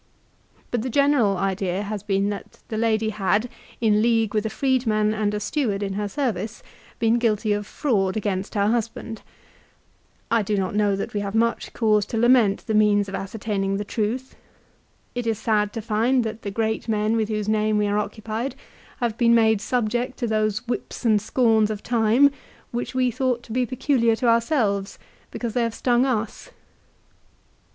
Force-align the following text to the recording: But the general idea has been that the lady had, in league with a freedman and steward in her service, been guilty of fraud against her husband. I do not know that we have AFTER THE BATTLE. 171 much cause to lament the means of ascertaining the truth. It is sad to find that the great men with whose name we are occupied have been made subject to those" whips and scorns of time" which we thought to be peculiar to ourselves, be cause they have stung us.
But 0.71 0.81
the 0.81 0.89
general 0.89 1.37
idea 1.37 1.83
has 1.83 2.01
been 2.01 2.29
that 2.29 2.57
the 2.69 2.75
lady 2.79 3.11
had, 3.11 3.47
in 3.79 4.01
league 4.01 4.33
with 4.33 4.47
a 4.47 4.49
freedman 4.49 5.13
and 5.13 5.39
steward 5.39 5.83
in 5.83 5.93
her 5.93 6.07
service, 6.09 6.63
been 6.97 7.19
guilty 7.19 7.53
of 7.53 7.67
fraud 7.67 8.17
against 8.17 8.55
her 8.55 8.69
husband. 8.69 9.21
I 10.31 10.41
do 10.41 10.57
not 10.57 10.73
know 10.73 10.95
that 10.95 11.13
we 11.13 11.19
have 11.19 11.35
AFTER 11.35 11.37
THE 11.37 11.45
BATTLE. 11.71 11.87
171 11.87 11.97
much 11.99 12.05
cause 12.05 12.05
to 12.07 12.17
lament 12.17 12.65
the 12.65 12.73
means 12.73 13.07
of 13.09 13.13
ascertaining 13.13 13.77
the 13.77 13.85
truth. 13.85 14.35
It 15.13 15.27
is 15.27 15.37
sad 15.37 15.71
to 15.73 15.83
find 15.83 16.23
that 16.23 16.41
the 16.41 16.49
great 16.49 16.87
men 16.89 17.15
with 17.15 17.29
whose 17.29 17.47
name 17.47 17.77
we 17.77 17.85
are 17.85 17.99
occupied 17.99 18.55
have 19.01 19.19
been 19.19 19.35
made 19.35 19.61
subject 19.61 20.17
to 20.17 20.25
those" 20.25 20.65
whips 20.67 21.05
and 21.05 21.21
scorns 21.21 21.69
of 21.69 21.83
time" 21.83 22.31
which 22.71 22.95
we 22.95 23.11
thought 23.11 23.43
to 23.43 23.51
be 23.53 23.67
peculiar 23.67 24.15
to 24.15 24.27
ourselves, 24.27 24.97
be 25.29 25.37
cause 25.37 25.53
they 25.53 25.61
have 25.61 25.75
stung 25.75 26.07
us. 26.07 26.49